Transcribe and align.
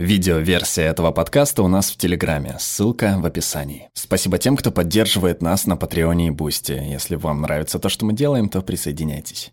Видеоверсия 0.00 0.86
этого 0.86 1.10
подкаста 1.10 1.62
у 1.62 1.68
нас 1.68 1.90
в 1.90 1.98
Телеграме, 1.98 2.56
ссылка 2.58 3.18
в 3.18 3.26
описании. 3.26 3.90
Спасибо 3.92 4.38
тем, 4.38 4.56
кто 4.56 4.70
поддерживает 4.72 5.42
нас 5.42 5.66
на 5.66 5.76
Патреоне 5.76 6.28
и 6.28 6.30
Бусти. 6.30 6.72
Если 6.72 7.16
вам 7.16 7.42
нравится 7.42 7.78
то, 7.78 7.90
что 7.90 8.06
мы 8.06 8.14
делаем, 8.14 8.48
то 8.48 8.62
присоединяйтесь. 8.62 9.52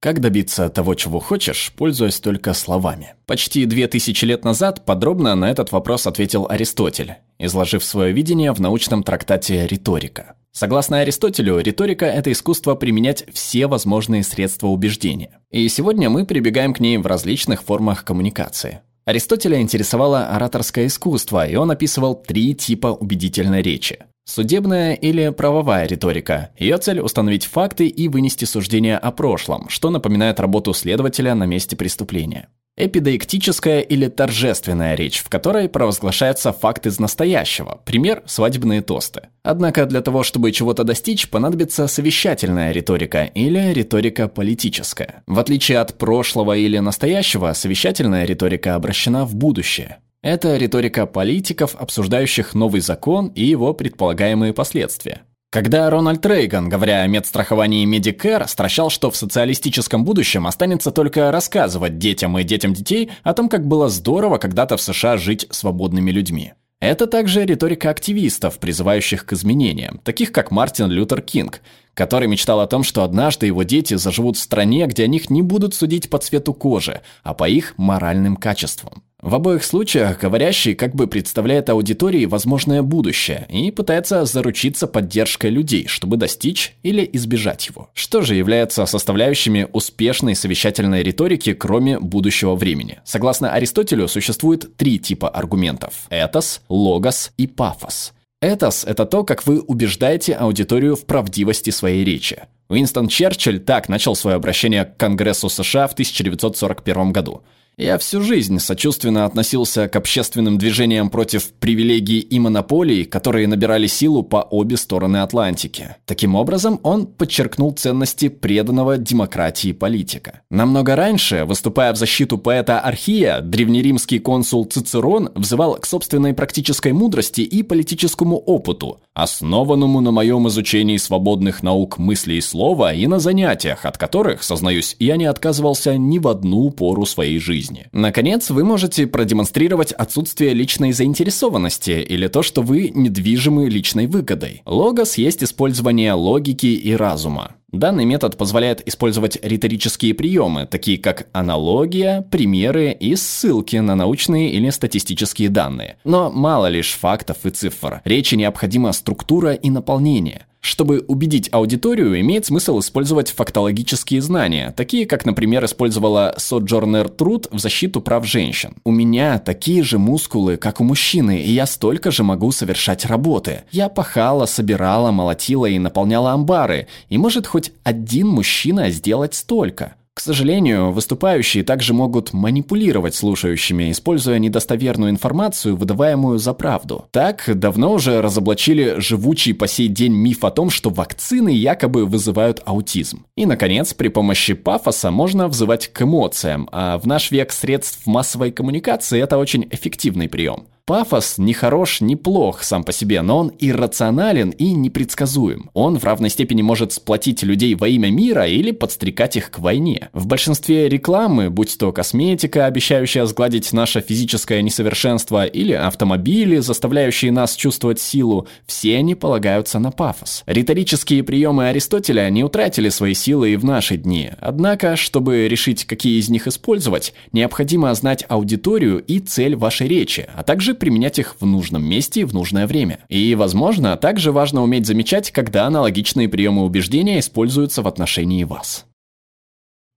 Как 0.00 0.18
добиться 0.18 0.68
того, 0.70 0.96
чего 0.96 1.20
хочешь, 1.20 1.72
пользуясь 1.76 2.18
только 2.18 2.52
словами? 2.52 3.14
Почти 3.26 3.64
две 3.64 3.86
тысячи 3.86 4.24
лет 4.24 4.44
назад 4.44 4.84
подробно 4.84 5.36
на 5.36 5.48
этот 5.48 5.70
вопрос 5.70 6.08
ответил 6.08 6.48
Аристотель, 6.50 7.14
изложив 7.38 7.84
свое 7.84 8.12
видение 8.12 8.52
в 8.52 8.60
научном 8.60 9.04
трактате 9.04 9.68
«Риторика». 9.68 10.34
Согласно 10.50 10.98
Аристотелю, 10.98 11.60
риторика– 11.60 12.06
это 12.06 12.32
искусство 12.32 12.74
применять 12.74 13.24
все 13.32 13.68
возможные 13.68 14.24
средства 14.24 14.66
убеждения. 14.66 15.38
И 15.52 15.68
сегодня 15.68 16.10
мы 16.10 16.26
прибегаем 16.26 16.74
к 16.74 16.80
ней 16.80 16.98
в 16.98 17.06
различных 17.06 17.62
формах 17.62 18.04
коммуникации. 18.04 18.80
Аристотеля 19.04 19.60
интересовало 19.60 20.28
ораторское 20.28 20.86
искусство, 20.86 21.46
и 21.46 21.56
он 21.56 21.70
описывал 21.70 22.14
три 22.14 22.54
типа 22.54 22.88
убедительной 22.88 23.60
речи. 23.60 23.98
Судебная 24.26 24.94
или 24.94 25.28
правовая 25.28 25.86
риторика. 25.86 26.50
Ее 26.58 26.78
цель– 26.78 27.00
установить 27.02 27.44
факты 27.44 27.88
и 27.88 28.08
вынести 28.08 28.46
суждение 28.46 28.96
о 28.96 29.12
прошлом, 29.12 29.68
что 29.68 29.90
напоминает 29.90 30.40
работу 30.40 30.72
следователя 30.72 31.34
на 31.34 31.44
месте 31.44 31.76
преступления. 31.76 32.48
Эпидоиктическая 32.76 33.80
или 33.80 34.08
торжественная 34.08 34.96
речь, 34.96 35.20
в 35.22 35.28
которой 35.28 35.68
провозглашается 35.68 36.52
факт 36.52 36.86
из 36.86 36.98
настоящего, 36.98 37.80
пример– 37.84 38.22
свадебные 38.26 38.82
тосты. 38.82 39.28
Однако 39.44 39.86
для 39.86 40.00
того, 40.00 40.24
чтобы 40.24 40.50
чего-то 40.50 40.82
достичь, 40.82 41.28
понадобится 41.28 41.86
совещательная 41.86 42.72
риторика 42.72 43.24
или 43.26 43.72
риторика 43.72 44.26
политическая. 44.26 45.22
В 45.28 45.38
отличие 45.38 45.78
от 45.78 45.98
прошлого 45.98 46.56
или 46.56 46.78
настоящего, 46.78 47.52
совещательная 47.52 48.24
риторика 48.24 48.74
обращена 48.74 49.24
в 49.24 49.36
будущее. 49.36 49.98
Это 50.24 50.56
риторика 50.56 51.04
политиков, 51.04 51.76
обсуждающих 51.78 52.54
новый 52.54 52.80
закон 52.80 53.26
и 53.34 53.44
его 53.44 53.74
предполагаемые 53.74 54.54
последствия. 54.54 55.20
Когда 55.50 55.90
Рональд 55.90 56.24
Рейган, 56.24 56.70
говоря 56.70 57.02
о 57.02 57.06
медстраховании 57.06 57.86
Medicare, 57.86 58.48
стращал, 58.48 58.88
что 58.88 59.10
в 59.10 59.16
социалистическом 59.16 60.02
будущем 60.02 60.46
останется 60.46 60.92
только 60.92 61.30
рассказывать 61.30 61.98
детям 61.98 62.38
и 62.38 62.42
детям 62.42 62.72
детей 62.72 63.10
о 63.22 63.34
том, 63.34 63.50
как 63.50 63.66
было 63.66 63.90
здорово 63.90 64.38
когда-то 64.38 64.78
в 64.78 64.80
США 64.80 65.18
жить 65.18 65.46
свободными 65.50 66.10
людьми. 66.10 66.54
Это 66.80 67.06
также 67.06 67.44
риторика 67.44 67.90
активистов, 67.90 68.58
призывающих 68.58 69.26
к 69.26 69.34
изменениям, 69.34 70.00
таких 70.04 70.32
как 70.32 70.50
Мартин 70.50 70.90
Лютер 70.90 71.20
Кинг, 71.20 71.60
который 71.92 72.28
мечтал 72.28 72.60
о 72.60 72.66
том, 72.66 72.82
что 72.82 73.04
однажды 73.04 73.44
его 73.44 73.62
дети 73.62 73.92
заживут 73.92 74.38
в 74.38 74.40
стране, 74.40 74.86
где 74.86 75.04
о 75.04 75.06
них 75.06 75.28
не 75.28 75.42
будут 75.42 75.74
судить 75.74 76.08
по 76.08 76.16
цвету 76.16 76.54
кожи, 76.54 77.02
а 77.22 77.34
по 77.34 77.46
их 77.46 77.74
моральным 77.76 78.36
качествам. 78.36 79.02
В 79.24 79.34
обоих 79.34 79.64
случаях 79.64 80.20
говорящий 80.20 80.74
как 80.74 80.94
бы 80.94 81.06
представляет 81.06 81.70
аудитории 81.70 82.26
возможное 82.26 82.82
будущее 82.82 83.46
и 83.48 83.70
пытается 83.70 84.26
заручиться 84.26 84.86
поддержкой 84.86 85.48
людей, 85.48 85.86
чтобы 85.86 86.18
достичь 86.18 86.76
или 86.82 87.08
избежать 87.14 87.66
его. 87.66 87.88
Что 87.94 88.20
же 88.20 88.34
является 88.34 88.84
составляющими 88.84 89.66
успешной 89.72 90.34
совещательной 90.34 91.02
риторики, 91.02 91.54
кроме 91.54 91.98
будущего 91.98 92.54
времени? 92.54 92.98
Согласно 93.06 93.50
Аристотелю, 93.54 94.08
существует 94.08 94.76
три 94.76 94.98
типа 94.98 95.30
аргументов– 95.30 96.04
этос, 96.10 96.60
логос 96.68 97.32
и 97.38 97.46
пафос. 97.46 98.12
Этос– 98.42 98.84
это 98.86 99.06
то, 99.06 99.24
как 99.24 99.46
вы 99.46 99.60
убеждаете 99.62 100.34
аудиторию 100.34 100.96
в 100.96 101.06
правдивости 101.06 101.70
своей 101.70 102.04
речи. 102.04 102.42
Уинстон 102.68 103.08
Черчилль 103.08 103.58
так 103.58 103.88
начал 103.88 104.16
свое 104.16 104.36
обращение 104.36 104.84
к 104.84 104.98
Конгрессу 104.98 105.48
США 105.48 105.88
в 105.88 105.94
1941 105.94 107.10
году– 107.10 107.42
я 107.76 107.98
всю 107.98 108.22
жизнь 108.22 108.60
сочувственно 108.60 109.24
относился 109.24 109.88
к 109.88 109.96
общественным 109.96 110.58
движениям 110.58 111.10
против 111.10 111.52
привилегий 111.54 112.20
и 112.20 112.38
монополий, 112.38 113.04
которые 113.04 113.48
набирали 113.48 113.88
силу 113.88 114.22
по 114.22 114.36
обе 114.36 114.76
стороны 114.76 115.16
Атлантики. 115.18 115.96
Таким 116.06 116.36
образом, 116.36 116.78
он 116.84 117.06
подчеркнул 117.06 117.72
ценности 117.72 118.28
преданного 118.28 118.96
демократии 118.96 119.72
политика. 119.72 120.42
Намного 120.50 120.94
раньше, 120.94 121.44
выступая 121.44 121.92
в 121.92 121.96
защиту 121.96 122.38
поэта 122.38 122.78
Архия, 122.78 123.40
древнеримский 123.40 124.20
консул 124.20 124.64
Цицерон 124.66 125.30
взывал 125.34 125.74
к 125.74 125.86
собственной 125.86 126.32
практической 126.32 126.92
мудрости 126.92 127.40
и 127.40 127.64
политическому 127.64 128.36
опыту, 128.36 129.00
основанному 129.14 130.00
на 130.00 130.12
моем 130.12 130.46
изучении 130.46 130.96
свободных 130.96 131.64
наук 131.64 131.98
мысли 131.98 132.34
и 132.34 132.40
слова 132.40 132.92
и 132.92 133.08
на 133.08 133.18
занятиях, 133.18 133.84
от 133.84 133.98
которых, 133.98 134.44
сознаюсь, 134.44 134.94
я 135.00 135.16
не 135.16 135.24
отказывался 135.24 135.98
ни 135.98 136.18
в 136.20 136.28
одну 136.28 136.70
пору 136.70 137.04
своей 137.04 137.40
жизни 137.40 137.63
жизни. 137.64 137.86
Наконец, 137.92 138.50
вы 138.50 138.64
можете 138.64 139.06
продемонстрировать 139.06 139.92
отсутствие 139.92 140.54
личной 140.54 140.92
заинтересованности 140.92 141.90
или 141.90 142.28
то, 142.28 142.42
что 142.42 142.62
вы 142.62 142.90
недвижимы 142.94 143.68
личной 143.68 144.06
выгодой. 144.06 144.62
Логос 144.66 145.18
есть 145.18 145.42
использование 145.42 146.12
логики 146.12 146.66
и 146.66 146.94
разума. 146.94 147.54
Данный 147.72 148.04
метод 148.04 148.36
позволяет 148.36 148.86
использовать 148.86 149.36
риторические 149.42 150.14
приемы, 150.14 150.68
такие 150.70 150.96
как 150.96 151.26
аналогия, 151.32 152.24
примеры 152.30 152.92
и 152.92 153.16
ссылки 153.16 153.76
на 153.76 153.96
научные 153.96 154.52
или 154.52 154.70
статистические 154.70 155.48
данные. 155.48 155.96
Но 156.04 156.30
мало 156.30 156.68
лишь 156.68 156.92
фактов 156.92 157.38
и 157.44 157.50
цифр. 157.50 158.00
Речи 158.04 158.36
необходима 158.36 158.92
структура 158.92 159.54
и 159.54 159.70
наполнение. 159.70 160.46
Чтобы 160.64 161.04
убедить 161.08 161.50
аудиторию, 161.52 162.18
имеет 162.20 162.46
смысл 162.46 162.80
использовать 162.80 163.30
фактологические 163.30 164.22
знания, 164.22 164.72
такие 164.74 165.04
как, 165.04 165.26
например, 165.26 165.62
использовала 165.66 166.34
Соджорнер 166.38 167.10
Труд 167.10 167.48
в 167.50 167.58
защиту 167.58 168.00
прав 168.00 168.26
женщин. 168.26 168.74
У 168.82 168.90
меня 168.90 169.38
такие 169.38 169.82
же 169.82 169.98
мускулы, 169.98 170.56
как 170.56 170.80
у 170.80 170.84
мужчины, 170.84 171.42
и 171.42 171.52
я 171.52 171.66
столько 171.66 172.10
же 172.10 172.22
могу 172.22 172.50
совершать 172.50 173.04
работы. 173.04 173.64
Я 173.72 173.90
пахала, 173.90 174.46
собирала, 174.46 175.10
молотила 175.10 175.66
и 175.66 175.78
наполняла 175.78 176.32
амбары, 176.32 176.86
и 177.10 177.18
может 177.18 177.46
хоть 177.46 177.72
один 177.82 178.28
мужчина 178.28 178.88
сделать 178.88 179.34
столько. 179.34 179.96
К 180.14 180.20
сожалению, 180.20 180.92
выступающие 180.92 181.64
также 181.64 181.92
могут 181.92 182.32
манипулировать 182.32 183.16
слушающими, 183.16 183.90
используя 183.90 184.38
недостоверную 184.38 185.10
информацию, 185.10 185.76
выдаваемую 185.76 186.38
за 186.38 186.54
правду. 186.54 187.06
Так, 187.10 187.50
давно 187.52 187.92
уже 187.92 188.22
разоблачили 188.22 188.94
живучий 188.98 189.54
по 189.54 189.66
сей 189.66 189.88
день 189.88 190.12
миф 190.12 190.44
о 190.44 190.52
том, 190.52 190.70
что 190.70 190.90
вакцины 190.90 191.48
якобы 191.48 192.06
вызывают 192.06 192.62
аутизм. 192.64 193.26
И, 193.36 193.44
наконец, 193.44 193.92
при 193.92 194.06
помощи 194.06 194.54
пафоса 194.54 195.10
можно 195.10 195.48
взывать 195.48 195.88
к 195.88 196.02
эмоциям, 196.02 196.68
а 196.70 196.98
в 196.98 197.06
наш 197.08 197.32
век 197.32 197.50
средств 197.50 198.06
массовой 198.06 198.52
коммуникации 198.52 199.20
это 199.20 199.36
очень 199.36 199.66
эффективный 199.72 200.28
прием. 200.28 200.66
Пафос 200.86 201.38
не 201.38 201.54
хорош, 201.54 202.02
не 202.02 202.14
плох 202.14 202.62
сам 202.62 202.84
по 202.84 202.92
себе, 202.92 203.22
но 203.22 203.38
он 203.38 203.52
иррационален 203.58 204.50
и 204.50 204.72
непредсказуем. 204.72 205.70
Он 205.72 205.98
в 205.98 206.04
равной 206.04 206.28
степени 206.28 206.60
может 206.60 206.92
сплотить 206.92 207.42
людей 207.42 207.74
во 207.74 207.88
имя 207.88 208.10
мира 208.10 208.46
или 208.46 208.70
подстрекать 208.70 209.36
их 209.36 209.50
к 209.50 209.60
войне. 209.60 210.10
В 210.12 210.26
большинстве 210.26 210.90
рекламы, 210.90 211.48
будь 211.48 211.78
то 211.78 211.90
косметика, 211.90 212.66
обещающая 212.66 213.24
сгладить 213.24 213.72
наше 213.72 214.02
физическое 214.02 214.60
несовершенство, 214.60 215.46
или 215.46 215.72
автомобили, 215.72 216.58
заставляющие 216.58 217.32
нас 217.32 217.56
чувствовать 217.56 217.98
силу, 217.98 218.46
все 218.66 218.98
они 218.98 219.14
полагаются 219.14 219.78
на 219.78 219.90
пафос. 219.90 220.42
Риторические 220.44 221.22
приемы 221.22 221.68
Аристотеля 221.68 222.28
не 222.28 222.44
утратили 222.44 222.90
свои 222.90 223.14
силы 223.14 223.54
и 223.54 223.56
в 223.56 223.64
наши 223.64 223.96
дни. 223.96 224.32
Однако, 224.38 224.96
чтобы 224.96 225.48
решить, 225.48 225.86
какие 225.86 226.20
из 226.20 226.28
них 226.28 226.46
использовать, 226.46 227.14
необходимо 227.32 227.94
знать 227.94 228.26
аудиторию 228.28 229.02
и 229.02 229.18
цель 229.20 229.56
вашей 229.56 229.88
речи, 229.88 230.28
а 230.34 230.42
применять 230.78 231.18
их 231.18 231.36
в 231.40 231.46
нужном 231.46 231.84
месте 231.84 232.20
и 232.20 232.24
в 232.24 232.34
нужное 232.34 232.66
время. 232.66 233.00
И, 233.08 233.34
возможно, 233.34 233.96
также 233.96 234.32
важно 234.32 234.62
уметь 234.62 234.86
замечать, 234.86 235.30
когда 235.30 235.66
аналогичные 235.66 236.28
приемы 236.28 236.64
убеждения 236.64 237.18
используются 237.18 237.82
в 237.82 237.88
отношении 237.88 238.44
вас. 238.44 238.86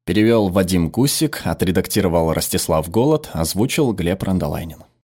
Перевел 0.05 0.47
Вадим 0.47 0.89
Кусик, 0.89 1.41
отредактировал 1.43 2.31
Ростислав 2.31 2.89
Голод, 2.89 3.29
озвучил 3.33 3.91
Глеб 3.91 4.23
Рандолайнин. 4.23 4.87